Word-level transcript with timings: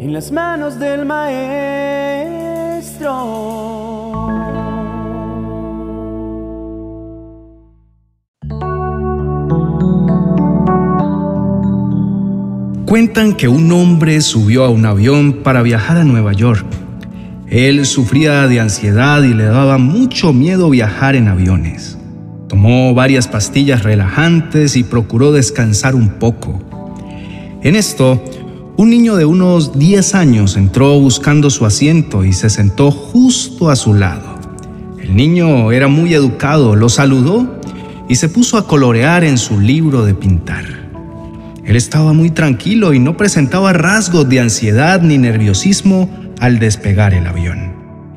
en 0.00 0.14
las 0.14 0.32
manos 0.32 0.78
del 0.78 1.04
maestro. 1.04 1.50
Cuentan 12.86 13.34
que 13.34 13.46
un 13.46 13.70
hombre 13.72 14.22
subió 14.22 14.64
a 14.64 14.70
un 14.70 14.86
avión 14.86 15.42
para 15.42 15.60
viajar 15.60 15.98
a 15.98 16.04
Nueva 16.04 16.32
York. 16.32 16.64
Él 17.48 17.84
sufría 17.84 18.48
de 18.48 18.58
ansiedad 18.58 19.22
y 19.22 19.34
le 19.34 19.44
daba 19.44 19.76
mucho 19.76 20.32
miedo 20.32 20.70
viajar 20.70 21.14
en 21.14 21.28
aviones. 21.28 21.98
Tomó 22.48 22.94
varias 22.94 23.28
pastillas 23.28 23.82
relajantes 23.82 24.76
y 24.76 24.82
procuró 24.82 25.30
descansar 25.30 25.94
un 25.94 26.08
poco. 26.18 26.58
En 27.62 27.76
esto, 27.76 28.24
un 28.80 28.88
niño 28.88 29.16
de 29.16 29.26
unos 29.26 29.78
10 29.78 30.14
años 30.14 30.56
entró 30.56 30.98
buscando 30.98 31.50
su 31.50 31.66
asiento 31.66 32.24
y 32.24 32.32
se 32.32 32.48
sentó 32.48 32.90
justo 32.90 33.68
a 33.68 33.76
su 33.76 33.92
lado. 33.92 34.38
El 34.98 35.14
niño 35.14 35.70
era 35.70 35.86
muy 35.86 36.14
educado, 36.14 36.74
lo 36.74 36.88
saludó 36.88 37.60
y 38.08 38.14
se 38.14 38.30
puso 38.30 38.56
a 38.56 38.66
colorear 38.66 39.22
en 39.22 39.36
su 39.36 39.60
libro 39.60 40.06
de 40.06 40.14
pintar. 40.14 40.64
Él 41.62 41.76
estaba 41.76 42.14
muy 42.14 42.30
tranquilo 42.30 42.94
y 42.94 43.00
no 43.00 43.18
presentaba 43.18 43.74
rasgos 43.74 44.26
de 44.30 44.40
ansiedad 44.40 45.02
ni 45.02 45.18
nerviosismo 45.18 46.08
al 46.40 46.58
despegar 46.58 47.12
el 47.12 47.26
avión. 47.26 47.74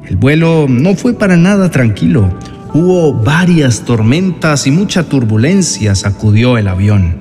El 0.08 0.16
vuelo 0.16 0.68
no 0.70 0.96
fue 0.96 1.14
para 1.14 1.36
nada 1.36 1.72
tranquilo. 1.72 2.30
Hubo 2.74 3.12
varias 3.12 3.82
tormentas 3.82 4.66
y 4.66 4.72
mucha 4.72 5.04
turbulencia 5.04 5.94
sacudió 5.94 6.58
el 6.58 6.70
avión. 6.70 7.18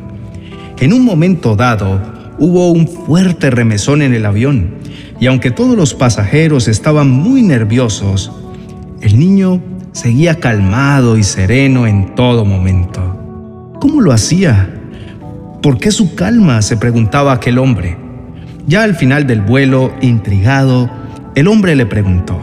En 0.78 0.92
un 0.92 1.04
momento 1.04 1.56
dado, 1.56 2.21
hubo 2.38 2.70
un 2.70 2.88
fuerte 2.88 3.50
remesón 3.50 4.02
en 4.02 4.14
el 4.14 4.26
avión 4.26 4.74
y 5.20 5.26
aunque 5.26 5.50
todos 5.50 5.76
los 5.76 5.94
pasajeros 5.94 6.68
estaban 6.68 7.10
muy 7.10 7.42
nerviosos, 7.42 8.32
el 9.00 9.18
niño 9.18 9.60
seguía 9.92 10.40
calmado 10.40 11.16
y 11.16 11.22
sereno 11.22 11.86
en 11.86 12.14
todo 12.14 12.44
momento. 12.44 13.74
¿Cómo 13.80 14.00
lo 14.00 14.12
hacía? 14.12 14.68
¿Por 15.62 15.78
qué 15.78 15.90
su 15.90 16.14
calma? 16.14 16.62
se 16.62 16.76
preguntaba 16.76 17.32
aquel 17.32 17.58
hombre. 17.58 17.96
Ya 18.66 18.82
al 18.84 18.94
final 18.94 19.26
del 19.26 19.40
vuelo, 19.40 19.92
intrigado, 20.00 20.90
el 21.34 21.48
hombre 21.48 21.76
le 21.76 21.86
preguntó, 21.86 22.40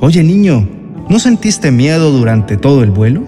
Oye 0.00 0.22
niño, 0.22 0.66
¿No 1.08 1.18
sentiste 1.18 1.70
miedo 1.70 2.10
durante 2.12 2.56
todo 2.56 2.82
el 2.82 2.90
vuelo? 2.90 3.24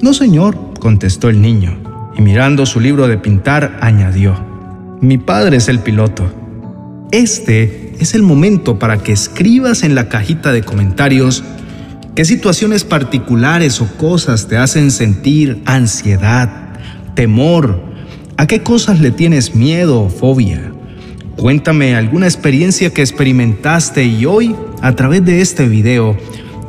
No, 0.00 0.14
señor, 0.14 0.56
contestó 0.80 1.28
el 1.28 1.42
niño, 1.42 1.76
y 2.16 2.22
mirando 2.22 2.64
su 2.64 2.80
libro 2.80 3.08
de 3.08 3.18
pintar, 3.18 3.76
añadió, 3.82 4.34
Mi 5.00 5.18
padre 5.18 5.58
es 5.58 5.68
el 5.68 5.80
piloto. 5.80 6.24
Este 7.12 7.92
es 7.98 8.14
el 8.14 8.22
momento 8.22 8.78
para 8.78 8.96
que 8.96 9.12
escribas 9.12 9.82
en 9.82 9.94
la 9.94 10.08
cajita 10.08 10.52
de 10.52 10.62
comentarios 10.62 11.44
qué 12.14 12.24
situaciones 12.24 12.84
particulares 12.84 13.82
o 13.82 13.86
cosas 13.98 14.48
te 14.48 14.56
hacen 14.56 14.90
sentir 14.90 15.60
ansiedad, 15.66 16.72
temor, 17.14 17.84
a 18.38 18.46
qué 18.46 18.62
cosas 18.62 19.00
le 19.00 19.10
tienes 19.10 19.54
miedo 19.54 20.00
o 20.00 20.08
fobia. 20.08 20.72
Cuéntame 21.36 21.94
alguna 21.94 22.26
experiencia 22.26 22.94
que 22.94 23.02
experimentaste 23.02 24.04
y 24.04 24.24
hoy, 24.24 24.56
a 24.80 24.92
través 24.92 25.22
de 25.26 25.42
este 25.42 25.68
video, 25.68 26.16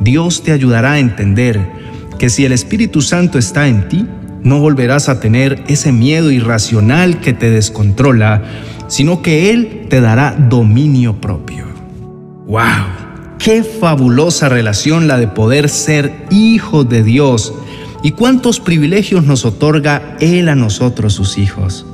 Dios 0.00 0.42
te 0.42 0.52
ayudará 0.52 0.92
a 0.92 0.98
entender 0.98 1.66
que 2.18 2.28
si 2.28 2.44
el 2.44 2.52
Espíritu 2.52 3.00
Santo 3.00 3.38
está 3.38 3.68
en 3.68 3.88
ti, 3.88 4.06
no 4.42 4.60
volverás 4.60 5.08
a 5.08 5.20
tener 5.20 5.62
ese 5.68 5.92
miedo 5.92 6.30
irracional 6.30 7.20
que 7.20 7.32
te 7.32 7.50
descontrola, 7.50 8.42
sino 8.88 9.22
que 9.22 9.50
Él 9.50 9.86
te 9.88 10.00
dará 10.00 10.32
dominio 10.32 11.20
propio. 11.20 11.66
¡Wow! 12.46 13.38
¡Qué 13.38 13.62
fabulosa 13.62 14.48
relación 14.48 15.06
la 15.06 15.18
de 15.18 15.28
poder 15.28 15.68
ser 15.68 16.12
hijo 16.30 16.84
de 16.84 17.02
Dios! 17.02 17.54
¿Y 18.02 18.12
cuántos 18.12 18.60
privilegios 18.60 19.24
nos 19.24 19.44
otorga 19.44 20.16
Él 20.20 20.48
a 20.48 20.54
nosotros, 20.54 21.14
sus 21.14 21.36
hijos? 21.38 21.86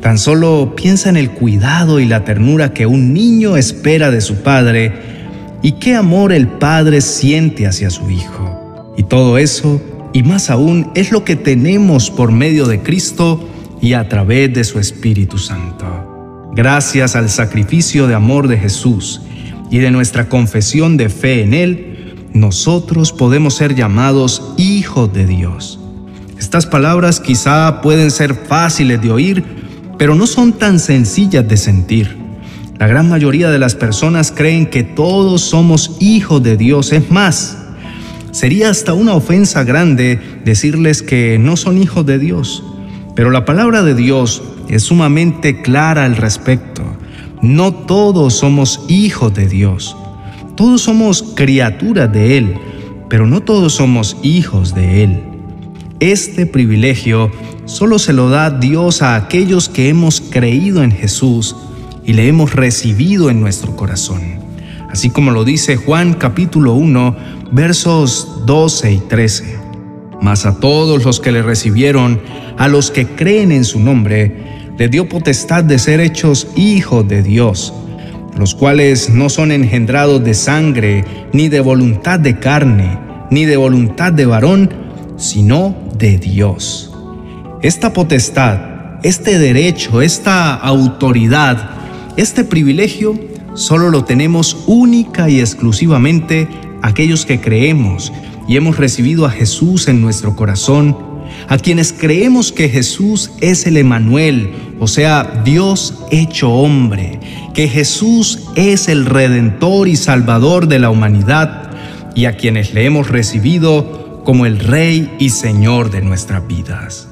Tan 0.00 0.18
solo 0.18 0.74
piensa 0.74 1.08
en 1.10 1.16
el 1.16 1.30
cuidado 1.30 2.00
y 2.00 2.06
la 2.06 2.24
ternura 2.24 2.72
que 2.72 2.86
un 2.86 3.14
niño 3.14 3.56
espera 3.56 4.10
de 4.10 4.20
su 4.20 4.36
padre 4.42 5.12
y 5.62 5.72
qué 5.72 5.94
amor 5.94 6.32
el 6.32 6.48
Padre 6.48 7.00
siente 7.00 7.66
hacia 7.68 7.88
su 7.88 8.10
Hijo. 8.10 8.92
Y 8.96 9.04
todo 9.04 9.38
eso, 9.38 9.80
y 10.12 10.22
más 10.22 10.50
aún, 10.50 10.90
es 10.94 11.10
lo 11.10 11.24
que 11.24 11.36
tenemos 11.36 12.10
por 12.10 12.32
medio 12.32 12.66
de 12.66 12.82
Cristo 12.82 13.48
y 13.80 13.94
a 13.94 14.08
través 14.08 14.52
de 14.52 14.64
su 14.64 14.78
Espíritu 14.78 15.38
Santo. 15.38 16.50
Gracias 16.54 17.16
al 17.16 17.30
sacrificio 17.30 18.06
de 18.06 18.14
amor 18.14 18.46
de 18.46 18.58
Jesús 18.58 19.22
y 19.70 19.78
de 19.78 19.90
nuestra 19.90 20.28
confesión 20.28 20.96
de 20.96 21.08
fe 21.08 21.42
en 21.42 21.54
Él, 21.54 22.16
nosotros 22.34 23.12
podemos 23.12 23.54
ser 23.54 23.74
llamados 23.74 24.52
hijos 24.58 25.12
de 25.12 25.26
Dios. 25.26 25.78
Estas 26.38 26.66
palabras 26.66 27.20
quizá 27.20 27.80
pueden 27.80 28.10
ser 28.10 28.34
fáciles 28.34 29.00
de 29.00 29.10
oír, 29.10 29.44
pero 29.98 30.14
no 30.14 30.26
son 30.26 30.52
tan 30.52 30.78
sencillas 30.78 31.48
de 31.48 31.56
sentir. 31.56 32.16
La 32.78 32.86
gran 32.86 33.08
mayoría 33.08 33.50
de 33.50 33.58
las 33.58 33.74
personas 33.74 34.32
creen 34.32 34.66
que 34.66 34.82
todos 34.82 35.40
somos 35.42 35.96
hijos 36.00 36.42
de 36.42 36.56
Dios. 36.56 36.92
Es 36.92 37.10
más, 37.10 37.61
sería 38.32 38.70
hasta 38.70 38.94
una 38.94 39.14
ofensa 39.14 39.62
grande 39.62 40.18
decirles 40.44 41.02
que 41.02 41.38
no 41.38 41.56
son 41.56 41.78
hijos 41.80 42.04
de 42.04 42.18
Dios. 42.18 42.64
Pero 43.14 43.30
la 43.30 43.44
palabra 43.44 43.82
de 43.82 43.94
Dios 43.94 44.42
es 44.68 44.82
sumamente 44.82 45.62
clara 45.62 46.04
al 46.04 46.16
respecto. 46.16 46.82
No 47.42 47.72
todos 47.72 48.34
somos 48.34 48.80
hijos 48.88 49.32
de 49.34 49.46
Dios. 49.46 49.96
Todos 50.56 50.82
somos 50.82 51.22
criaturas 51.34 52.12
de 52.12 52.38
Él, 52.38 52.54
pero 53.08 53.26
no 53.26 53.42
todos 53.42 53.74
somos 53.74 54.16
hijos 54.22 54.74
de 54.74 55.04
Él. 55.04 55.22
Este 56.00 56.46
privilegio 56.46 57.30
solo 57.64 57.98
se 57.98 58.12
lo 58.12 58.28
da 58.28 58.50
Dios 58.50 59.02
a 59.02 59.14
aquellos 59.14 59.68
que 59.68 59.88
hemos 59.88 60.20
creído 60.20 60.82
en 60.82 60.90
Jesús 60.90 61.54
y 62.04 62.14
le 62.14 62.28
hemos 62.28 62.54
recibido 62.54 63.30
en 63.30 63.40
nuestro 63.40 63.76
corazón. 63.76 64.41
Así 64.92 65.08
como 65.08 65.30
lo 65.30 65.44
dice 65.44 65.76
Juan 65.76 66.12
capítulo 66.12 66.74
1, 66.74 67.16
versos 67.50 68.44
12 68.44 68.92
y 68.92 68.98
13. 68.98 69.56
Mas 70.20 70.44
a 70.44 70.60
todos 70.60 71.02
los 71.06 71.18
que 71.18 71.32
le 71.32 71.42
recibieron, 71.42 72.20
a 72.58 72.68
los 72.68 72.90
que 72.90 73.06
creen 73.06 73.52
en 73.52 73.64
su 73.64 73.80
nombre, 73.80 74.70
le 74.76 74.88
dio 74.88 75.08
potestad 75.08 75.64
de 75.64 75.78
ser 75.78 76.00
hechos 76.00 76.46
hijos 76.56 77.08
de 77.08 77.22
Dios, 77.22 77.72
los 78.36 78.54
cuales 78.54 79.08
no 79.08 79.30
son 79.30 79.50
engendrados 79.50 80.22
de 80.22 80.34
sangre, 80.34 81.06
ni 81.32 81.48
de 81.48 81.60
voluntad 81.60 82.20
de 82.20 82.38
carne, 82.38 82.98
ni 83.30 83.46
de 83.46 83.56
voluntad 83.56 84.12
de 84.12 84.26
varón, 84.26 84.70
sino 85.16 85.74
de 85.96 86.18
Dios. 86.18 86.92
Esta 87.62 87.94
potestad, 87.94 88.98
este 89.02 89.38
derecho, 89.38 90.02
esta 90.02 90.54
autoridad, 90.54 91.70
este 92.18 92.44
privilegio 92.44 93.31
solo 93.54 93.90
lo 93.90 94.04
tenemos 94.04 94.64
única 94.66 95.28
y 95.28 95.40
exclusivamente 95.40 96.48
aquellos 96.82 97.26
que 97.26 97.40
creemos 97.40 98.12
y 98.48 98.56
hemos 98.56 98.76
recibido 98.76 99.26
a 99.26 99.30
Jesús 99.30 99.88
en 99.88 100.00
nuestro 100.00 100.34
corazón, 100.36 100.96
a 101.48 101.58
quienes 101.58 101.92
creemos 101.92 102.52
que 102.52 102.68
Jesús 102.68 103.30
es 103.40 103.66
el 103.66 103.76
Emanuel, 103.76 104.52
o 104.80 104.86
sea, 104.86 105.42
Dios 105.44 106.02
hecho 106.10 106.50
hombre, 106.50 107.20
que 107.54 107.68
Jesús 107.68 108.50
es 108.56 108.88
el 108.88 109.06
redentor 109.06 109.88
y 109.88 109.96
salvador 109.96 110.66
de 110.66 110.78
la 110.78 110.90
humanidad 110.90 111.70
y 112.14 112.26
a 112.26 112.36
quienes 112.36 112.74
le 112.74 112.84
hemos 112.84 113.08
recibido 113.08 114.22
como 114.24 114.46
el 114.46 114.58
Rey 114.58 115.10
y 115.18 115.30
Señor 115.30 115.90
de 115.90 116.02
nuestras 116.02 116.46
vidas. 116.46 117.08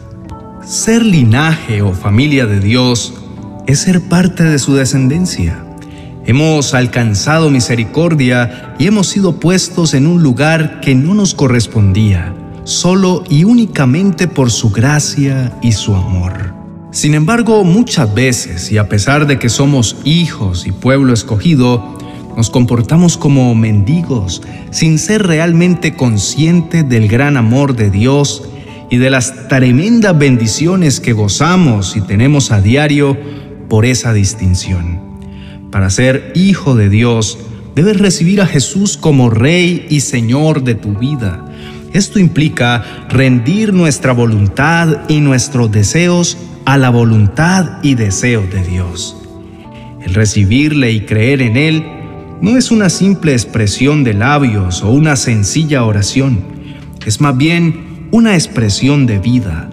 Ser 0.65 1.05
linaje 1.05 1.83
o 1.83 1.93
familia 1.93 2.47
de 2.47 2.61
Dios 2.61 3.15
es 3.67 3.81
ser 3.81 4.01
parte 4.03 4.45
de 4.45 4.59
su 4.59 4.75
descendencia. 4.75 5.65
Hemos 6.27 6.75
alcanzado 6.75 7.51
misericordia 7.51 8.75
y 8.79 8.87
hemos 8.87 9.09
sido 9.09 9.41
puestos 9.41 9.95
en 9.95 10.07
un 10.07 10.23
lugar 10.23 10.81
que 10.81 10.95
no 10.95 11.15
nos 11.15 11.35
correspondía, 11.35 12.35
solo 12.65 13.25
y 13.29 13.45
únicamente 13.45 14.29
por 14.29 14.51
su 14.51 14.71
gracia 14.71 15.57
y 15.63 15.73
su 15.73 15.95
amor. 15.95 16.55
Sin 16.93 17.15
embargo, 17.15 17.65
muchas 17.65 18.13
veces, 18.15 18.71
y 18.71 18.77
a 18.77 18.89
pesar 18.89 19.27
de 19.27 19.39
que 19.39 19.49
somos 19.49 19.97
hijos 20.05 20.67
y 20.67 20.73
pueblo 20.73 21.15
escogido, 21.15 21.97
nos 22.37 22.51
comportamos 22.51 23.17
como 23.17 23.55
mendigos 23.55 24.43
sin 24.71 24.99
ser 24.99 25.27
realmente 25.27 25.95
conscientes 25.95 26.89
del 26.89 27.09
gran 27.09 27.37
amor 27.37 27.77
de 27.77 27.91
Dios 27.91 28.43
y 28.91 28.99
de 28.99 29.11
las 29.11 29.49
tremendas 29.49 30.19
bendiciones 30.19 31.01
que 31.01 31.13
gozamos 31.13 31.97
y 31.97 32.03
tenemos 32.03 32.51
a 32.51 32.61
diario 32.61 33.17
por 33.69 33.87
esa 33.87 34.13
distinción. 34.13 35.10
Para 35.71 35.89
ser 35.91 36.33
hijo 36.35 36.75
de 36.75 36.89
Dios, 36.89 37.39
debes 37.75 37.99
recibir 37.99 38.41
a 38.41 38.47
Jesús 38.47 38.97
como 38.97 39.31
Rey 39.31 39.87
y 39.89 40.01
Señor 40.01 40.65
de 40.65 40.75
tu 40.75 40.95
vida. 40.95 41.47
Esto 41.93 42.19
implica 42.19 43.07
rendir 43.09 43.73
nuestra 43.73 44.13
voluntad 44.13 45.09
y 45.09 45.21
nuestros 45.21 45.71
deseos 45.71 46.39
a 46.65 46.77
la 46.77 46.91
voluntad 46.91 47.79
y 47.83 47.95
deseo 47.95 48.43
de 48.43 48.63
Dios. 48.63 49.17
El 50.03 50.15
recibirle 50.15 50.93
y 50.93 51.01
creer 51.01 51.43
en 51.43 51.57
Él 51.57 51.85
no 52.41 52.57
es 52.57 52.71
una 52.71 52.89
simple 52.91 53.33
expresión 53.33 54.03
de 54.03 54.15
labios 54.15 54.83
o 54.83 54.91
una 54.91 55.17
sencilla 55.17 55.85
oración, 55.85 56.41
es 57.05 57.21
más 57.21 57.37
bien 57.37 58.09
una 58.13 58.35
expresión 58.35 59.07
de 59.07 59.19
vida. 59.19 59.71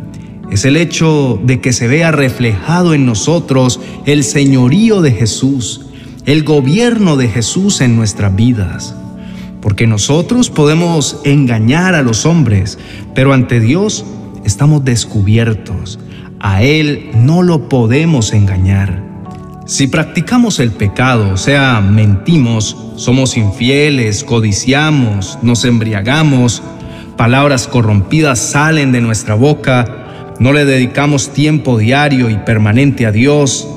Es 0.52 0.64
el 0.66 0.78
hecho 0.78 1.40
de 1.44 1.60
que 1.60 1.74
se 1.74 1.88
vea 1.88 2.12
reflejado 2.12 2.94
en 2.94 3.06
nosotros 3.06 3.80
el 4.06 4.24
señorío 4.24 5.02
de 5.02 5.12
Jesús, 5.12 5.87
el 6.28 6.44
gobierno 6.44 7.16
de 7.16 7.30
Jesús 7.30 7.80
en 7.80 7.96
nuestras 7.96 8.36
vidas. 8.36 8.94
Porque 9.62 9.88
nosotros 9.88 10.50
podemos 10.50 11.22
engañar 11.24 11.96
a 11.96 12.04
los 12.04 12.26
hombres, 12.26 12.78
pero 13.16 13.34
ante 13.34 13.62
Dios 13.62 14.06
estamos 14.44 14.84
descubiertos. 14.84 16.00
A 16.42 16.62
Él 16.62 17.12
no 17.16 17.44
lo 17.44 17.70
podemos 17.70 18.34
engañar. 18.34 19.04
Si 19.66 19.88
practicamos 19.88 20.60
el 20.60 20.72
pecado, 20.72 21.32
o 21.32 21.38
sea, 21.38 21.80
mentimos, 21.80 22.76
somos 22.98 23.38
infieles, 23.38 24.26
codiciamos, 24.26 25.40
nos 25.42 25.64
embriagamos, 25.64 26.62
palabras 27.16 27.68
corrompidas 27.68 28.40
salen 28.40 28.92
de 28.92 29.00
nuestra 29.00 29.36
boca, 29.36 30.36
no 30.40 30.52
le 30.52 30.66
dedicamos 30.66 31.30
tiempo 31.34 31.78
diario 31.78 32.30
y 32.30 32.36
permanente 32.38 33.06
a 33.06 33.12
Dios, 33.14 33.68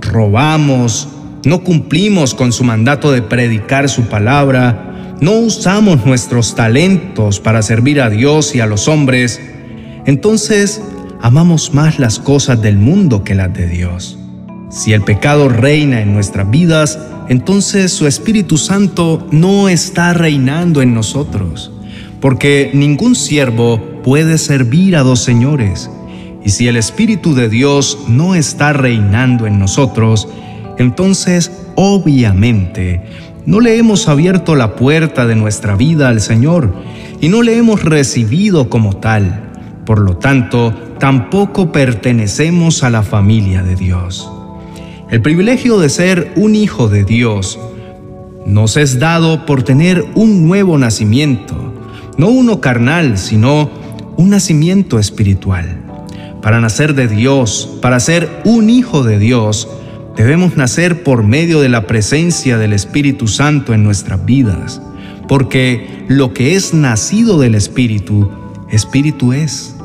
robamos, 0.00 1.08
no 1.46 1.62
cumplimos 1.62 2.34
con 2.34 2.52
su 2.52 2.64
mandato 2.64 3.12
de 3.12 3.22
predicar 3.22 3.88
su 3.88 4.04
palabra, 4.04 5.16
no 5.20 5.32
usamos 5.32 6.04
nuestros 6.04 6.54
talentos 6.54 7.40
para 7.40 7.62
servir 7.62 8.00
a 8.00 8.10
Dios 8.10 8.54
y 8.54 8.60
a 8.60 8.66
los 8.66 8.88
hombres, 8.88 9.40
entonces 10.06 10.82
amamos 11.20 11.72
más 11.72 11.98
las 11.98 12.18
cosas 12.18 12.60
del 12.60 12.76
mundo 12.78 13.24
que 13.24 13.34
las 13.34 13.52
de 13.54 13.66
Dios. 13.66 14.18
Si 14.70 14.92
el 14.92 15.02
pecado 15.02 15.48
reina 15.48 16.00
en 16.00 16.12
nuestras 16.12 16.50
vidas, 16.50 16.98
entonces 17.28 17.92
su 17.92 18.06
Espíritu 18.06 18.58
Santo 18.58 19.26
no 19.30 19.68
está 19.68 20.12
reinando 20.12 20.82
en 20.82 20.94
nosotros, 20.94 21.70
porque 22.20 22.70
ningún 22.74 23.14
siervo 23.14 23.80
puede 24.02 24.36
servir 24.36 24.96
a 24.96 25.02
dos 25.02 25.20
señores. 25.20 25.90
Y 26.44 26.50
si 26.50 26.68
el 26.68 26.76
Espíritu 26.76 27.34
de 27.34 27.48
Dios 27.48 27.98
no 28.08 28.34
está 28.34 28.72
reinando 28.72 29.46
en 29.46 29.58
nosotros, 29.58 30.28
entonces 30.78 31.52
obviamente 31.74 33.02
no 33.46 33.60
le 33.60 33.76
hemos 33.76 34.08
abierto 34.08 34.54
la 34.54 34.74
puerta 34.74 35.26
de 35.26 35.36
nuestra 35.36 35.76
vida 35.76 36.08
al 36.08 36.20
Señor 36.20 36.72
y 37.20 37.28
no 37.28 37.42
le 37.42 37.56
hemos 37.56 37.84
recibido 37.84 38.70
como 38.70 38.96
tal. 38.96 39.50
Por 39.84 40.00
lo 40.00 40.16
tanto, 40.16 40.72
tampoco 40.98 41.70
pertenecemos 41.70 42.82
a 42.82 42.90
la 42.90 43.02
familia 43.02 43.62
de 43.62 43.76
Dios. 43.76 44.30
El 45.10 45.20
privilegio 45.20 45.78
de 45.78 45.90
ser 45.90 46.32
un 46.36 46.54
hijo 46.54 46.88
de 46.88 47.04
Dios 47.04 47.58
nos 48.46 48.76
es 48.76 48.98
dado 48.98 49.44
por 49.44 49.62
tener 49.62 50.04
un 50.14 50.46
nuevo 50.46 50.78
nacimiento, 50.78 51.54
no 52.16 52.28
uno 52.28 52.60
carnal, 52.60 53.18
sino 53.18 53.70
un 54.16 54.30
nacimiento 54.30 54.98
espiritual. 54.98 55.80
Para 56.40 56.60
nacer 56.60 56.94
de 56.94 57.08
Dios, 57.08 57.78
para 57.80 58.00
ser 58.00 58.28
un 58.44 58.70
hijo 58.70 59.02
de 59.02 59.18
Dios, 59.18 59.68
debemos 60.16 60.56
nacer 60.56 61.02
por 61.02 61.22
medio 61.22 61.60
de 61.60 61.68
la 61.68 61.86
presencia 61.86 62.58
del 62.58 62.72
Espíritu 62.72 63.28
Santo 63.28 63.74
en 63.74 63.82
nuestras 63.82 64.24
vidas, 64.24 64.80
porque 65.28 66.04
lo 66.08 66.32
que 66.32 66.54
es 66.54 66.74
nacido 66.74 67.38
del 67.38 67.54
Espíritu, 67.54 68.30
Espíritu 68.70 69.32
es. 69.32 69.76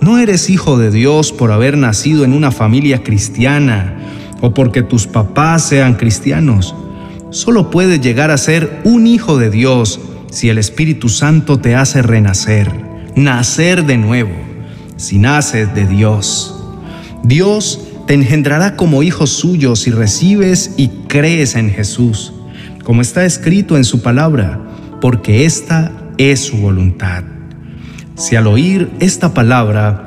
No 0.00 0.18
eres 0.18 0.50
hijo 0.50 0.78
de 0.78 0.90
Dios 0.90 1.32
por 1.32 1.52
haber 1.52 1.76
nacido 1.76 2.24
en 2.24 2.32
una 2.32 2.50
familia 2.50 3.02
cristiana, 3.02 3.96
o 4.40 4.52
porque 4.52 4.82
tus 4.82 5.06
papás 5.06 5.62
sean 5.62 5.94
cristianos. 5.94 6.74
Solo 7.30 7.70
puedes 7.70 8.00
llegar 8.00 8.30
a 8.30 8.38
ser 8.38 8.80
un 8.84 9.06
hijo 9.06 9.38
de 9.38 9.50
Dios 9.50 10.00
si 10.30 10.48
el 10.48 10.58
Espíritu 10.58 11.08
Santo 11.08 11.58
te 11.58 11.74
hace 11.74 12.02
renacer, 12.02 12.70
nacer 13.14 13.84
de 13.86 13.96
nuevo, 13.96 14.34
si 14.96 15.18
naces 15.18 15.74
de 15.74 15.86
Dios. 15.86 16.62
Dios 17.22 17.80
te 18.06 18.14
engendrará 18.14 18.76
como 18.76 19.02
hijo 19.02 19.26
suyo 19.26 19.74
si 19.74 19.90
recibes 19.90 20.72
y 20.76 20.88
crees 21.08 21.56
en 21.56 21.70
Jesús, 21.70 22.32
como 22.84 23.02
está 23.02 23.24
escrito 23.24 23.76
en 23.76 23.84
su 23.84 24.00
palabra, 24.00 24.60
porque 25.00 25.44
esta 25.44 25.92
es 26.16 26.40
su 26.40 26.56
voluntad. 26.58 27.24
Si 28.14 28.36
al 28.36 28.46
oír 28.46 28.90
esta 29.00 29.34
palabra 29.34 30.06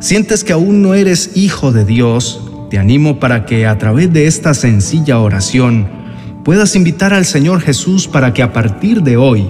sientes 0.00 0.42
que 0.42 0.52
aún 0.52 0.82
no 0.82 0.94
eres 0.94 1.30
hijo 1.36 1.72
de 1.72 1.84
Dios, 1.84 2.42
te 2.68 2.78
animo 2.78 3.20
para 3.20 3.46
que 3.46 3.66
a 3.66 3.78
través 3.78 4.12
de 4.12 4.26
esta 4.26 4.52
sencilla 4.52 5.20
oración 5.20 5.88
puedas 6.44 6.74
invitar 6.74 7.14
al 7.14 7.24
Señor 7.24 7.60
Jesús 7.60 8.08
para 8.08 8.34
que 8.34 8.42
a 8.42 8.52
partir 8.52 9.02
de 9.02 9.16
hoy 9.16 9.46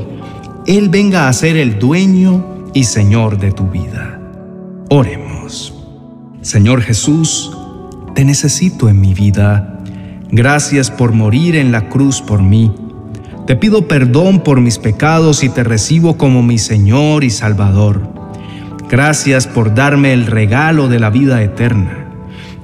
Él 0.66 0.90
venga 0.90 1.28
a 1.28 1.32
ser 1.32 1.56
el 1.56 1.78
dueño 1.78 2.66
y 2.74 2.84
Señor 2.84 3.38
de 3.38 3.52
tu 3.52 3.68
vida. 3.70 4.20
Oremos. 4.90 5.72
Señor 6.42 6.82
Jesús, 6.82 7.55
te 8.16 8.24
necesito 8.24 8.88
en 8.88 8.98
mi 8.98 9.12
vida. 9.12 9.78
Gracias 10.30 10.90
por 10.90 11.12
morir 11.12 11.54
en 11.54 11.70
la 11.70 11.90
cruz 11.90 12.22
por 12.22 12.42
mí. 12.42 12.72
Te 13.46 13.56
pido 13.56 13.88
perdón 13.88 14.40
por 14.40 14.62
mis 14.62 14.78
pecados 14.78 15.44
y 15.44 15.50
te 15.50 15.62
recibo 15.62 16.16
como 16.16 16.42
mi 16.42 16.56
Señor 16.56 17.24
y 17.24 17.30
Salvador. 17.30 18.10
Gracias 18.88 19.46
por 19.46 19.74
darme 19.74 20.14
el 20.14 20.24
regalo 20.24 20.88
de 20.88 20.98
la 20.98 21.10
vida 21.10 21.42
eterna. 21.42 22.08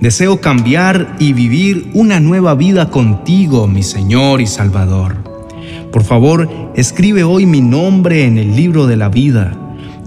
Deseo 0.00 0.40
cambiar 0.40 1.16
y 1.18 1.34
vivir 1.34 1.90
una 1.92 2.18
nueva 2.18 2.54
vida 2.54 2.88
contigo, 2.88 3.68
mi 3.68 3.82
Señor 3.82 4.40
y 4.40 4.46
Salvador. 4.46 5.16
Por 5.92 6.02
favor, 6.02 6.48
escribe 6.74 7.24
hoy 7.24 7.44
mi 7.44 7.60
nombre 7.60 8.24
en 8.24 8.38
el 8.38 8.56
libro 8.56 8.86
de 8.86 8.96
la 8.96 9.10
vida. 9.10 9.52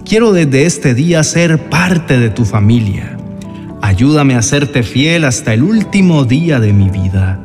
Quiero 0.04 0.32
desde 0.32 0.66
este 0.66 0.92
día 0.94 1.22
ser 1.22 1.68
parte 1.68 2.18
de 2.18 2.30
tu 2.30 2.44
familia. 2.44 3.15
Ayúdame 3.82 4.34
a 4.34 4.42
serte 4.42 4.82
fiel 4.82 5.24
hasta 5.24 5.52
el 5.52 5.62
último 5.62 6.24
día 6.24 6.60
de 6.60 6.72
mi 6.72 6.88
vida. 6.88 7.38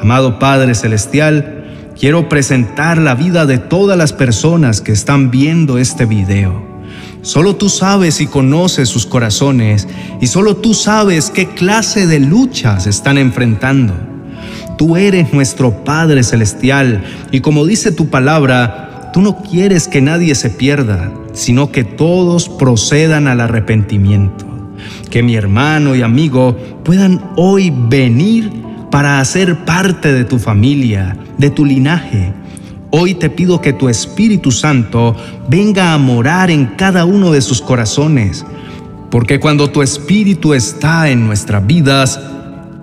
Amado 0.00 0.38
Padre 0.38 0.74
Celestial, 0.74 1.64
quiero 1.98 2.28
presentar 2.28 2.98
la 2.98 3.14
vida 3.14 3.44
de 3.44 3.58
todas 3.58 3.96
las 3.98 4.12
personas 4.12 4.80
que 4.80 4.92
están 4.92 5.30
viendo 5.30 5.78
este 5.78 6.06
video. 6.06 6.66
Solo 7.22 7.56
tú 7.56 7.68
sabes 7.68 8.22
y 8.22 8.26
conoces 8.26 8.88
sus 8.88 9.04
corazones 9.04 9.86
y 10.22 10.26
solo 10.26 10.56
tú 10.56 10.72
sabes 10.72 11.28
qué 11.28 11.46
clase 11.48 12.06
de 12.06 12.18
luchas 12.18 12.86
están 12.86 13.18
enfrentando. 13.18 13.94
Tú 14.78 14.96
eres 14.96 15.34
nuestro 15.34 15.84
Padre 15.84 16.22
Celestial 16.22 17.04
y 17.30 17.40
como 17.40 17.66
dice 17.66 17.92
tu 17.92 18.08
palabra, 18.08 19.10
tú 19.12 19.20
no 19.20 19.42
quieres 19.42 19.86
que 19.86 20.00
nadie 20.00 20.34
se 20.34 20.48
pierda, 20.48 21.12
sino 21.34 21.70
que 21.70 21.84
todos 21.84 22.48
procedan 22.48 23.28
al 23.28 23.42
arrepentimiento. 23.42 24.49
Que 25.10 25.22
mi 25.22 25.34
hermano 25.34 25.94
y 25.94 26.02
amigo 26.02 26.56
puedan 26.84 27.20
hoy 27.36 27.72
venir 27.88 28.50
para 28.90 29.20
hacer 29.20 29.64
parte 29.64 30.12
de 30.12 30.24
tu 30.24 30.38
familia, 30.38 31.16
de 31.38 31.50
tu 31.50 31.64
linaje 31.64 32.32
Hoy 32.92 33.14
te 33.14 33.30
pido 33.30 33.60
que 33.60 33.72
tu 33.72 33.88
Espíritu 33.88 34.50
Santo 34.50 35.14
venga 35.48 35.94
a 35.94 35.98
morar 35.98 36.50
en 36.50 36.66
cada 36.66 37.04
uno 37.04 37.30
de 37.30 37.40
sus 37.40 37.62
corazones, 37.62 38.44
porque 39.12 39.38
cuando 39.38 39.70
tu 39.70 39.80
Espíritu 39.80 40.54
está 40.54 41.08
en 41.08 41.24
nuestras 41.24 41.64
vidas, 41.64 42.20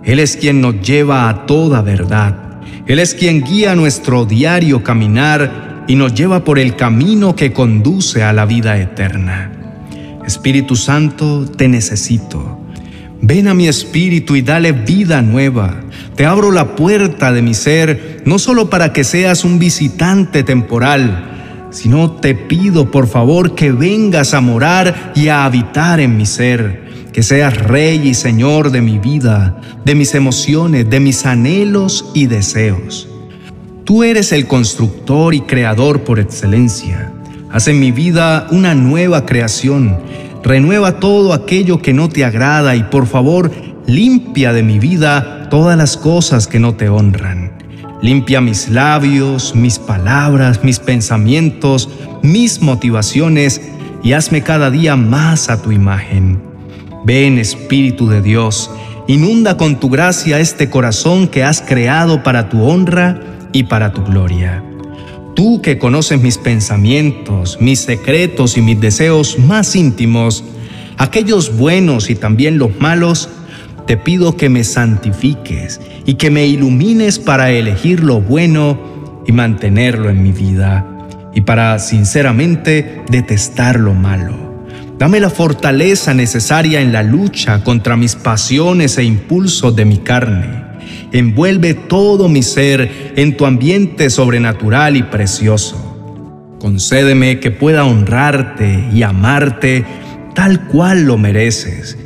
Él 0.06 0.20
es 0.20 0.38
quien 0.38 0.62
nos 0.62 0.82
lleva 0.82 1.28
a 1.28 1.46
toda 1.46 1.82
verdad. 1.82 2.38
Él 2.86 3.00
es 3.00 3.16
quien 3.16 3.44
guía 3.44 3.76
nuestro 3.76 4.24
diario 4.24 4.82
caminar 4.82 5.84
y 5.90 5.96
nos 5.96 6.14
lleva 6.14 6.46
por 6.46 6.58
el 6.58 6.78
camino 6.78 7.36
que 7.36 7.52
conduce 7.52 8.24
a 8.24 8.32
la 8.32 8.46
vida 8.46 8.78
eterna. 8.78 9.57
Espíritu 10.28 10.76
Santo, 10.76 11.46
te 11.46 11.70
necesito. 11.70 12.60
Ven 13.22 13.48
a 13.48 13.54
mi 13.54 13.70
espíritu 13.70 14.36
y 14.36 14.42
dale 14.42 14.74
vida 14.74 15.22
nueva. 15.22 15.82
Te 16.16 16.26
abro 16.26 16.52
la 16.52 16.76
puerta 16.76 17.32
de 17.32 17.42
mi 17.42 17.54
ser, 17.54 18.24
no 18.26 18.38
solo 18.38 18.70
para 18.70 18.92
que 18.92 19.06
seas 19.06 19.46
un 19.46 19.58
visitante 19.58 20.44
temporal, 20.44 21.70
sino 21.72 22.12
te 22.12 22.36
pido 22.36 22.92
por 22.92 23.08
favor 23.08 23.56
que 23.56 23.72
vengas 23.72 24.34
a 24.34 24.42
morar 24.42 25.14
y 25.16 25.30
a 25.30 25.46
habitar 25.46 26.02
en 26.02 26.18
mi 26.18 26.26
ser, 26.26 27.10
que 27.14 27.24
seas 27.24 27.58
rey 27.58 28.10
y 28.10 28.14
señor 28.14 28.72
de 28.72 28.82
mi 28.82 29.00
vida, 29.00 29.62
de 29.86 29.96
mis 29.96 30.14
emociones, 30.14 30.90
de 30.90 31.00
mis 31.00 31.26
anhelos 31.26 32.12
y 32.14 32.28
deseos. 32.28 33.08
Tú 33.86 34.04
eres 34.04 34.34
el 34.34 34.46
constructor 34.46 35.34
y 35.34 35.40
creador 35.42 36.02
por 36.02 36.20
excelencia. 36.20 37.14
Haz 37.52 37.68
en 37.68 37.80
mi 37.80 37.92
vida 37.92 38.48
una 38.52 38.76
nueva 38.76 39.26
creación 39.26 39.98
Renueva 40.48 40.94
todo 41.02 41.34
aquello 41.34 41.82
que 41.82 41.94
no 41.94 42.08
te 42.08 42.24
agrada 42.24 42.78
y 42.78 42.84
por 42.84 43.06
favor 43.06 43.52
limpia 43.86 44.54
de 44.54 44.64
mi 44.64 44.80
vida 44.80 45.50
todas 45.50 45.78
las 45.78 45.98
cosas 45.98 46.48
que 46.48 46.58
no 46.58 46.76
te 46.76 46.88
honran. 46.88 47.52
Limpia 48.02 48.40
mis 48.40 48.70
labios, 48.70 49.56
mis 49.56 49.78
palabras, 49.78 50.64
mis 50.64 50.80
pensamientos, 50.80 51.90
mis 52.22 52.62
motivaciones 52.62 53.62
y 54.04 54.14
hazme 54.14 54.42
cada 54.42 54.72
día 54.72 54.96
más 54.96 55.50
a 55.50 55.62
tu 55.62 55.74
imagen. 55.74 56.42
Ven 57.04 57.40
Espíritu 57.40 58.08
de 58.08 58.22
Dios 58.22 58.72
inunda 59.08 59.58
con 59.58 59.82
tu 59.82 59.90
gracia 59.90 60.40
este 60.40 60.70
corazón 60.70 61.28
que 61.28 61.44
has 61.44 61.62
creado 61.62 62.24
para 62.24 62.48
tu 62.48 62.64
honra 62.64 63.20
y 63.52 63.64
para 63.64 63.92
tu 63.92 64.02
gloria. 64.04 64.64
Tú 65.38 65.62
que 65.62 65.78
conoces 65.78 66.20
mis 66.20 66.40
pensamientos, 66.40 67.60
mis 67.62 67.82
secretos 67.82 68.58
y 68.58 68.64
mis 68.64 68.82
deseos 68.82 69.38
más 69.38 69.76
íntimos, 69.76 70.44
aquellos 70.98 71.56
buenos 71.56 72.10
y 72.10 72.16
también 72.16 72.58
los 72.58 72.80
malos, 72.80 73.30
te 73.86 73.98
pido 73.98 74.36
que 74.36 74.50
me 74.50 74.64
santifiques 74.64 75.80
y 76.08 76.16
que 76.16 76.32
me 76.32 76.48
ilumines 76.48 77.20
para 77.20 77.52
elegir 77.52 78.04
lo 78.04 78.20
bueno 78.20 79.22
y 79.28 79.32
mantenerlo 79.32 80.10
en 80.10 80.24
mi 80.24 80.32
vida, 80.32 80.88
y 81.36 81.42
para 81.42 81.78
sinceramente 81.78 83.04
detestar 83.08 83.80
lo 83.80 83.94
malo. 83.94 84.66
Dame 84.98 85.20
la 85.20 85.30
fortaleza 85.30 86.16
necesaria 86.16 86.82
en 86.82 86.92
la 86.92 87.04
lucha 87.04 87.64
contra 87.64 87.96
mis 87.96 88.16
pasiones 88.16 88.98
e 88.98 89.04
impulsos 89.04 89.76
de 89.76 89.86
mi 89.86 90.00
carne 90.00 90.67
envuelve 91.12 91.74
todo 91.74 92.30
mi 92.30 92.44
ser 92.44 93.14
en 93.16 93.38
tu 93.38 93.46
ambiente 93.46 94.10
sobrenatural 94.10 94.98
y 94.98 95.04
precioso. 95.04 95.84
Concédeme 96.60 97.40
que 97.40 97.52
pueda 97.52 97.86
honrarte 97.86 98.90
y 98.92 99.04
amarte 99.04 99.86
tal 100.34 100.68
cual 100.68 101.04
lo 101.04 101.18
mereces, 101.18 101.98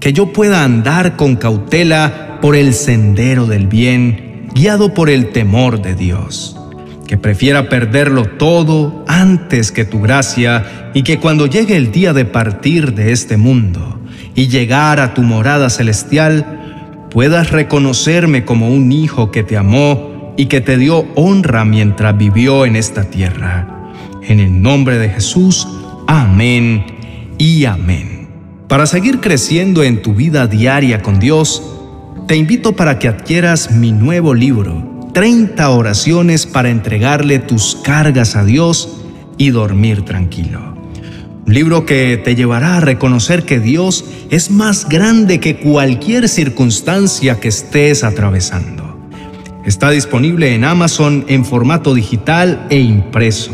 que 0.00 0.12
yo 0.12 0.32
pueda 0.32 0.64
andar 0.64 1.16
con 1.16 1.36
cautela 1.36 2.38
por 2.40 2.56
el 2.56 2.74
sendero 2.74 3.46
del 3.46 3.66
bien, 3.66 4.48
guiado 4.54 4.94
por 4.94 5.08
el 5.08 5.30
temor 5.30 5.80
de 5.80 5.94
Dios, 5.94 6.58
que 7.06 7.16
prefiera 7.16 7.68
perderlo 7.68 8.24
todo 8.24 9.04
antes 9.06 9.72
que 9.72 9.84
tu 9.84 10.00
gracia 10.00 10.90
y 10.94 11.02
que 11.02 11.18
cuando 11.18 11.46
llegue 11.46 11.76
el 11.76 11.92
día 11.92 12.12
de 12.12 12.24
partir 12.24 12.94
de 12.94 13.12
este 13.12 13.36
mundo 13.36 14.00
y 14.34 14.48
llegar 14.48 15.00
a 15.00 15.14
tu 15.14 15.22
morada 15.22 15.70
celestial, 15.70 16.61
puedas 17.12 17.50
reconocerme 17.50 18.44
como 18.44 18.70
un 18.70 18.90
hijo 18.90 19.30
que 19.30 19.42
te 19.42 19.58
amó 19.58 20.34
y 20.38 20.46
que 20.46 20.62
te 20.62 20.78
dio 20.78 21.06
honra 21.14 21.64
mientras 21.64 22.16
vivió 22.16 22.64
en 22.64 22.74
esta 22.74 23.04
tierra. 23.04 23.92
En 24.22 24.40
el 24.40 24.62
nombre 24.62 24.98
de 24.98 25.10
Jesús, 25.10 25.68
amén 26.06 26.84
y 27.36 27.66
amén. 27.66 28.28
Para 28.66 28.86
seguir 28.86 29.20
creciendo 29.20 29.82
en 29.82 30.00
tu 30.00 30.14
vida 30.14 30.46
diaria 30.46 31.02
con 31.02 31.20
Dios, 31.20 31.62
te 32.26 32.36
invito 32.36 32.74
para 32.74 32.98
que 32.98 33.08
adquieras 33.08 33.72
mi 33.72 33.92
nuevo 33.92 34.32
libro, 34.32 35.10
30 35.12 35.68
oraciones 35.68 36.46
para 36.46 36.70
entregarle 36.70 37.38
tus 37.38 37.76
cargas 37.84 38.36
a 38.36 38.44
Dios 38.44 39.02
y 39.36 39.50
dormir 39.50 40.02
tranquilo. 40.02 40.71
Un 41.44 41.54
libro 41.54 41.84
que 41.84 42.20
te 42.22 42.36
llevará 42.36 42.76
a 42.76 42.80
reconocer 42.80 43.44
que 43.44 43.58
Dios 43.58 44.04
es 44.30 44.50
más 44.50 44.88
grande 44.88 45.40
que 45.40 45.56
cualquier 45.56 46.28
circunstancia 46.28 47.40
que 47.40 47.48
estés 47.48 48.04
atravesando. 48.04 48.96
Está 49.64 49.90
disponible 49.90 50.54
en 50.54 50.64
Amazon 50.64 51.24
en 51.28 51.44
formato 51.44 51.94
digital 51.94 52.66
e 52.70 52.78
impreso. 52.78 53.50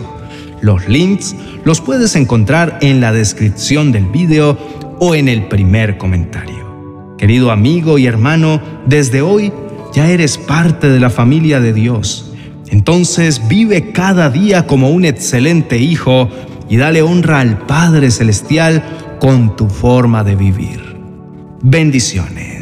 Los 0.61 0.87
links 0.87 1.35
los 1.65 1.81
puedes 1.81 2.15
encontrar 2.15 2.79
en 2.83 3.01
la 3.01 3.13
descripción 3.13 3.91
del 3.91 4.05
video 4.07 4.59
o 4.99 5.15
en 5.15 5.29
el 5.29 5.49
primer 5.49 5.97
comentario. 5.97 7.17
Querido 7.17 7.51
amigo 7.51 7.99
y 7.99 8.07
hermano, 8.07 8.61
desde 8.87 9.23
hoy 9.23 9.53
ya 9.95 10.11
eres 10.11 10.37
parte 10.37 10.89
de 10.89 11.01
la 11.01 11.11
familia 11.11 11.59
de 11.61 11.73
Dios. 11.73 12.33
Entonces 12.69 13.49
vive 13.49 13.93
cada 13.93 14.29
día 14.29 14.67
como 14.67 14.91
un 14.91 15.07
excelente 15.07 15.79
hijo 15.79 16.29
y 16.69 16.77
dale 16.77 17.03
honra 17.03 17.41
al 17.41 17.59
Padre 17.67 18.11
Celestial 18.11 18.83
con 19.21 19.57
tu 19.57 19.69
forma 19.69 20.25
de 20.25 20.37
vivir. 20.37 20.97
Bendiciones. 21.63 22.58